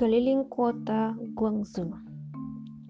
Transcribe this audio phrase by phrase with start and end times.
[0.00, 1.92] Keliling kota Guangzhou.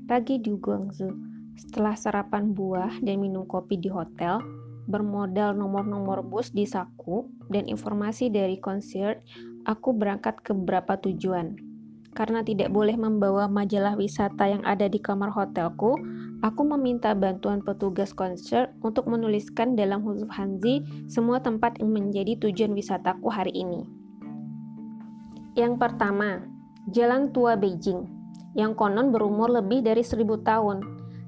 [0.06, 1.10] Pagi di Guangzhou,
[1.58, 4.38] setelah sarapan buah dan minum kopi di hotel,
[4.86, 9.26] bermodal nomor-nomor bus di saku dan informasi dari konser,
[9.66, 11.58] aku berangkat ke beberapa tujuan.
[12.14, 15.98] Karena tidak boleh membawa majalah wisata yang ada di kamar hotelku,
[16.46, 22.70] aku meminta bantuan petugas konser untuk menuliskan dalam huruf Hanzi semua tempat yang menjadi tujuan
[22.70, 23.82] wisataku hari ini.
[25.58, 28.08] Yang pertama, Jalan Tua Beijing,
[28.56, 30.80] yang konon berumur lebih dari seribu tahun.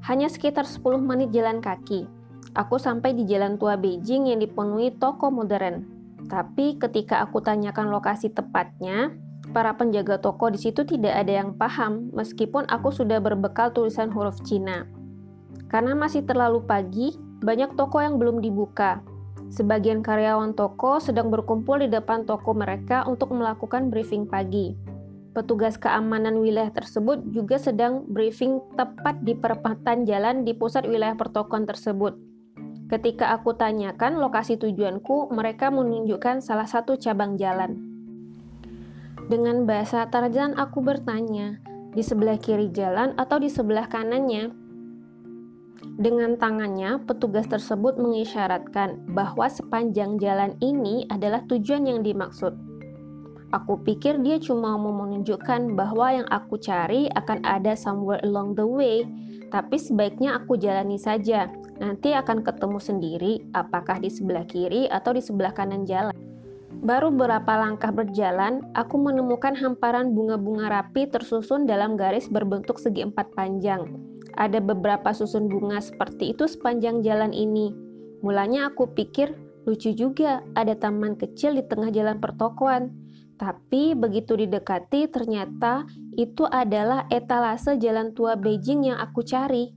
[0.09, 2.09] Hanya sekitar 10 menit jalan kaki.
[2.57, 5.85] Aku sampai di Jalan Tua Beijing yang dipenuhi toko modern.
[6.25, 9.13] Tapi ketika aku tanyakan lokasi tepatnya,
[9.53, 14.41] para penjaga toko di situ tidak ada yang paham meskipun aku sudah berbekal tulisan huruf
[14.49, 14.89] Cina.
[15.69, 17.13] Karena masih terlalu pagi,
[17.45, 19.05] banyak toko yang belum dibuka.
[19.53, 24.92] Sebagian karyawan toko sedang berkumpul di depan toko mereka untuk melakukan briefing pagi.
[25.33, 31.65] Petugas keamanan wilayah tersebut juga sedang briefing tepat di perempatan jalan di pusat wilayah pertokoan
[31.65, 32.21] tersebut.
[32.93, 37.81] Ketika aku tanyakan lokasi tujuanku, mereka menunjukkan salah satu cabang jalan.
[39.33, 41.57] Dengan bahasa Tarzan aku bertanya,
[41.97, 44.53] di sebelah kiri jalan atau di sebelah kanannya?
[45.97, 52.72] Dengan tangannya, petugas tersebut mengisyaratkan bahwa sepanjang jalan ini adalah tujuan yang dimaksud.
[53.53, 58.65] Aku pikir dia cuma mau menunjukkan bahwa yang aku cari akan ada somewhere along the
[58.65, 59.05] way,
[59.53, 61.53] tapi sebaiknya aku jalani saja.
[61.77, 66.17] Nanti akan ketemu sendiri apakah di sebelah kiri atau di sebelah kanan jalan.
[66.83, 73.37] Baru beberapa langkah berjalan, aku menemukan hamparan bunga-bunga rapi tersusun dalam garis berbentuk segi empat
[73.37, 73.85] panjang.
[74.33, 77.71] Ada beberapa susun bunga seperti itu sepanjang jalan ini.
[78.25, 79.37] Mulanya aku pikir
[79.69, 83.02] lucu juga ada taman kecil di tengah jalan pertokoan.
[83.43, 85.83] Tapi begitu didekati ternyata
[86.15, 89.75] itu adalah etalase jalan tua Beijing yang aku cari.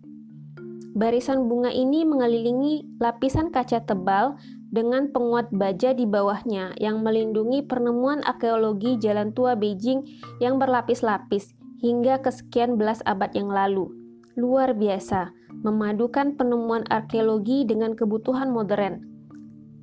[0.94, 4.38] Barisan bunga ini mengelilingi lapisan kaca tebal
[4.70, 10.06] dengan penguat baja di bawahnya yang melindungi penemuan arkeologi jalan tua Beijing
[10.38, 13.90] yang berlapis-lapis hingga kesekian belas abad yang lalu.
[14.38, 15.34] Luar biasa,
[15.66, 19.02] memadukan penemuan arkeologi dengan kebutuhan modern.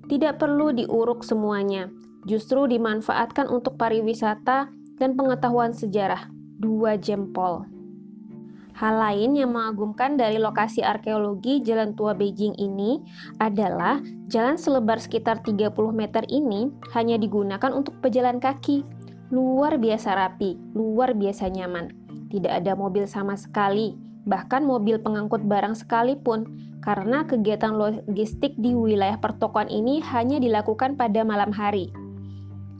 [0.06, 1.90] Tidak perlu diuruk semuanya,
[2.26, 6.30] justru dimanfaatkan untuk pariwisata dan pengetahuan sejarah.
[6.62, 7.66] Dua jempol.
[8.72, 13.04] Hal lain yang mengagumkan dari lokasi arkeologi Jalan Tua Beijing ini
[13.36, 14.00] adalah
[14.32, 18.82] jalan selebar sekitar 30 meter ini hanya digunakan untuk pejalan kaki.
[19.28, 21.92] Luar biasa rapi, luar biasa nyaman.
[22.32, 23.92] Tidak ada mobil sama sekali,
[24.24, 26.48] bahkan mobil pengangkut barang sekalipun,
[26.80, 31.92] karena kegiatan logistik di wilayah pertokoan ini hanya dilakukan pada malam hari.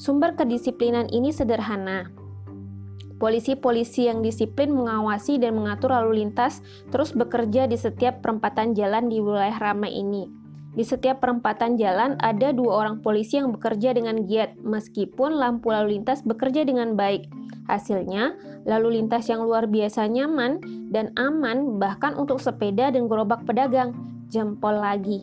[0.03, 2.11] Sumber kedisiplinan ini sederhana,
[3.23, 6.59] Polisi-polisi yang disiplin mengawasi dan mengatur lalu lintas
[6.91, 10.27] terus bekerja di setiap perempatan jalan di wilayah ramai ini.
[10.75, 16.03] Di setiap perempatan jalan ada dua orang polisi yang bekerja dengan giat, meskipun lampu lalu
[16.03, 17.31] lintas bekerja dengan baik.
[17.71, 18.35] Hasilnya,
[18.67, 20.59] lalu lintas yang luar biasa nyaman
[20.91, 23.95] dan aman bahkan untuk sepeda dan gerobak pedagang.
[24.35, 25.23] Jempol lagi.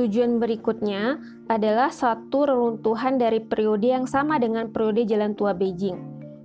[0.00, 5.94] Tujuan berikutnya adalah satu reruntuhan dari periode yang sama dengan periode Jalan Tua Beijing.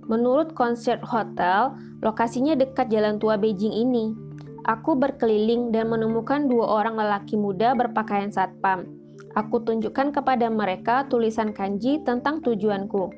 [0.06, 4.14] Menurut konsep hotel, lokasinya dekat Jalan Tua Beijing ini.
[4.62, 8.86] Aku berkeliling dan menemukan dua orang lelaki muda berpakaian satpam.
[9.34, 13.10] Aku tunjukkan kepada mereka tulisan kanji tentang tujuanku.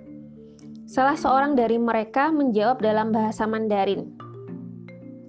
[0.88, 4.16] Salah seorang dari mereka menjawab dalam bahasa Mandarin.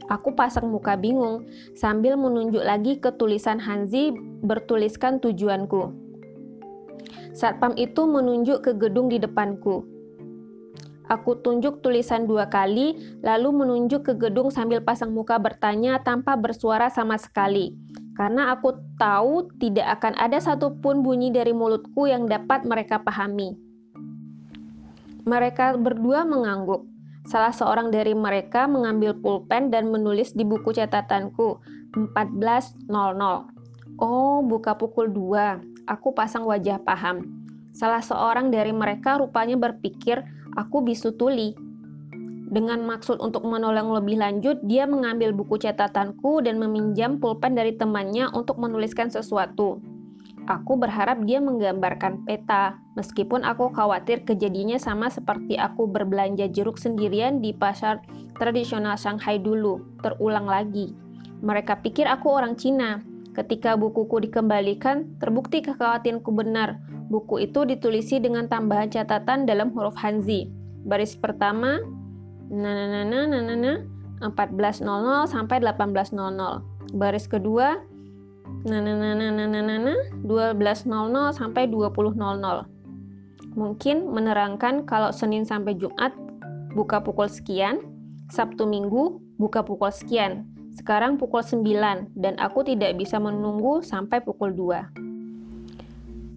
[0.08, 4.14] Aku pasang muka bingung sambil menunjuk lagi ke tulisan Hanzi
[4.46, 6.05] bertuliskan tujuanku.
[7.36, 9.84] Satpam itu menunjuk ke gedung di depanku.
[11.12, 16.88] Aku tunjuk tulisan dua kali, lalu menunjuk ke gedung sambil pasang muka bertanya tanpa bersuara
[16.88, 17.76] sama sekali.
[18.16, 23.54] Karena aku tahu tidak akan ada satupun bunyi dari mulutku yang dapat mereka pahami.
[25.28, 26.88] Mereka berdua mengangguk.
[27.28, 31.60] Salah seorang dari mereka mengambil pulpen dan menulis di buku catatanku
[32.16, 32.88] 14.00.
[34.00, 35.75] Oh, buka pukul 2.
[35.86, 37.30] Aku pasang wajah paham.
[37.70, 40.26] Salah seorang dari mereka rupanya berpikir
[40.58, 41.54] aku bisu tuli.
[42.50, 48.34] Dengan maksud untuk menolong lebih lanjut, dia mengambil buku catatanku dan meminjam pulpen dari temannya
[48.34, 49.78] untuk menuliskan sesuatu.
[50.46, 57.42] Aku berharap dia menggambarkan peta, meskipun aku khawatir kejadiannya sama seperti aku berbelanja jeruk sendirian
[57.42, 58.02] di pasar
[58.38, 60.94] tradisional Shanghai dulu, terulang lagi.
[61.42, 63.02] Mereka pikir aku orang Cina.
[63.36, 66.80] Ketika bukuku dikembalikan, terbukti kekhawatiranku benar.
[67.12, 70.48] Buku itu ditulisi dengan tambahan catatan dalam huruf Hanzi.
[70.88, 71.84] Baris pertama,
[72.48, 73.74] na na
[74.24, 76.96] 14.00 sampai 18.00.
[76.96, 77.84] Baris kedua,
[78.64, 79.94] na na na na na na na, na
[80.24, 83.56] 12.00 sampai 20.00.
[83.56, 86.16] Mungkin menerangkan kalau Senin sampai Jumat
[86.72, 87.84] buka pukul sekian,
[88.32, 94.52] Sabtu Minggu buka pukul sekian, sekarang pukul 9 dan aku tidak bisa menunggu sampai pukul
[94.52, 95.06] 2.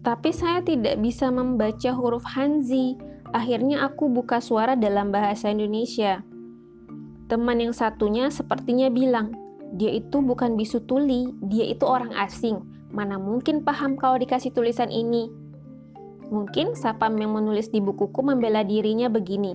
[0.07, 2.95] Tapi saya tidak bisa membaca huruf Hanzi.
[3.35, 6.23] Akhirnya aku buka suara dalam bahasa Indonesia.
[7.29, 9.37] Teman yang satunya sepertinya bilang,
[9.77, 12.63] dia itu bukan bisu tuli, dia itu orang asing.
[12.89, 15.29] Mana mungkin paham kalau dikasih tulisan ini?
[16.33, 19.53] Mungkin Sapam yang menulis di bukuku membela dirinya begini.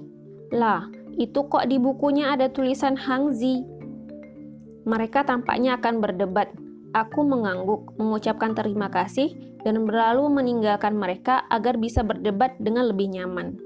[0.53, 0.85] Lah,
[1.17, 3.65] itu kok di bukunya ada tulisan Hangzi?
[4.83, 6.51] Mereka tampaknya akan berdebat.
[6.93, 9.33] Aku mengangguk, mengucapkan terima kasih,
[9.63, 13.57] dan berlalu meninggalkan mereka agar bisa berdebat dengan lebih nyaman.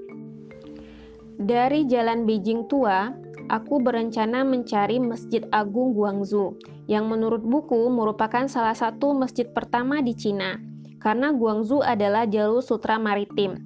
[1.38, 3.14] Dari jalan Beijing tua,
[3.50, 10.16] aku berencana mencari Masjid Agung Guangzhou, yang menurut buku merupakan salah satu masjid pertama di
[10.18, 10.58] Cina,
[10.98, 13.58] karena Guangzhou adalah jalur sutra maritim.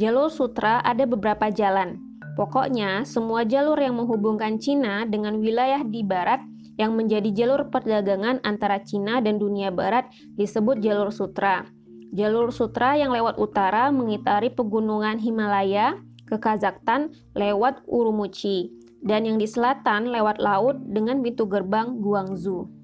[0.00, 2.00] Jalur sutra ada beberapa jalan.
[2.38, 6.40] Pokoknya, semua jalur yang menghubungkan Cina dengan wilayah di barat
[6.80, 10.08] yang menjadi jalur perdagangan antara Cina dan dunia barat
[10.40, 11.68] disebut jalur sutra.
[12.16, 18.72] Jalur sutra yang lewat utara mengitari pegunungan Himalaya ke Kazakhstan lewat Urumqi
[19.04, 22.80] dan yang di selatan lewat laut dengan pintu gerbang Guangzhou.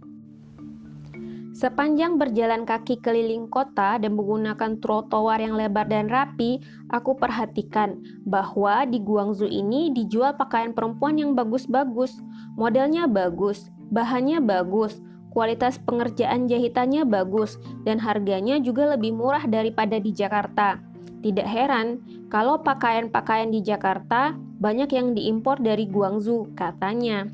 [1.56, 6.60] Sepanjang berjalan kaki keliling kota dan menggunakan trotoar yang lebar dan rapi,
[6.92, 7.96] aku perhatikan
[8.28, 12.12] bahwa di Guangzhou ini dijual pakaian perempuan yang bagus-bagus.
[12.60, 14.98] Modelnya bagus, bahannya bagus,
[15.30, 20.80] kualitas pengerjaan jahitannya bagus, dan harganya juga lebih murah daripada di Jakarta.
[21.20, 22.00] Tidak heran
[22.32, 27.28] kalau pakaian-pakaian di Jakarta banyak yang diimpor dari Guangzhou, katanya.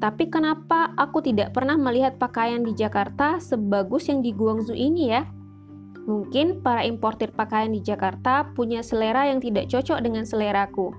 [0.00, 5.24] Tapi kenapa aku tidak pernah melihat pakaian di Jakarta sebagus yang di Guangzhou ini ya?
[6.04, 10.92] Mungkin para importir pakaian di Jakarta punya selera yang tidak cocok dengan seleraku.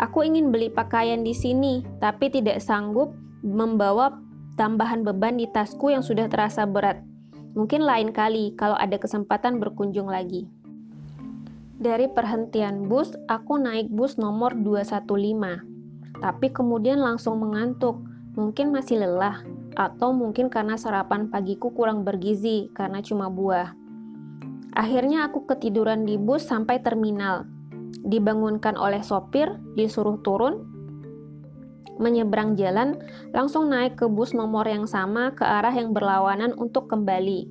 [0.00, 3.12] Aku ingin beli pakaian di sini, tapi tidak sanggup
[3.44, 4.16] membawa
[4.58, 7.00] tambahan beban di tasku yang sudah terasa berat.
[7.54, 10.50] Mungkin lain kali kalau ada kesempatan berkunjung lagi.
[11.78, 15.62] Dari perhentian bus, aku naik bus nomor 215.
[16.18, 18.02] Tapi kemudian langsung mengantuk.
[18.34, 19.46] Mungkin masih lelah,
[19.78, 23.78] atau mungkin karena sarapan pagiku kurang bergizi karena cuma buah.
[24.74, 27.46] Akhirnya aku ketiduran di bus sampai terminal.
[28.02, 30.77] Dibangunkan oleh sopir, disuruh turun,
[31.98, 32.96] menyeberang jalan,
[33.34, 37.50] langsung naik ke bus nomor yang sama ke arah yang berlawanan untuk kembali.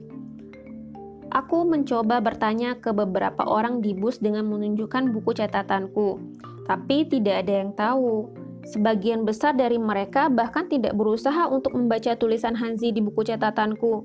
[1.35, 6.17] Aku mencoba bertanya ke beberapa orang di bus dengan menunjukkan buku catatanku,
[6.63, 8.31] tapi tidak ada yang tahu.
[8.67, 14.03] Sebagian besar dari mereka bahkan tidak berusaha untuk membaca tulisan Hanzi di buku catatanku.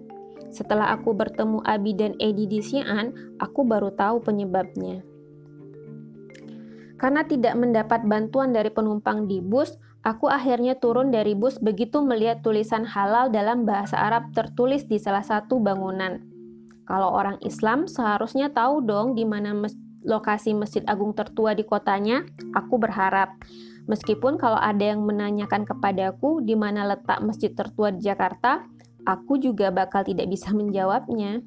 [0.55, 5.03] Setelah aku bertemu Abi dan Edi di Xi'an, aku baru tahu penyebabnya.
[7.01, 12.43] Karena tidak mendapat bantuan dari penumpang di bus, aku akhirnya turun dari bus begitu melihat
[12.43, 16.23] tulisan halal dalam bahasa Arab tertulis di salah satu bangunan.
[16.87, 19.73] Kalau orang Islam seharusnya tahu dong di mana mes
[20.03, 22.27] lokasi Masjid Agung tertua di kotanya.
[22.59, 23.39] Aku berharap.
[23.87, 28.63] Meskipun kalau ada yang menanyakan kepadaku di mana letak masjid tertua di Jakarta,
[29.07, 31.43] aku juga bakal tidak bisa menjawabnya.